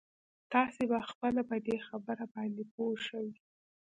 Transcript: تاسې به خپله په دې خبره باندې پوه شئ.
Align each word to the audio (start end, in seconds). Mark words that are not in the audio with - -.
تاسې 0.53 0.81
به 0.89 0.99
خپله 1.09 1.41
په 1.49 1.55
دې 1.65 1.77
خبره 1.87 2.25
باندې 2.33 2.63
پوه 2.73 2.95
شئ. 3.05 3.27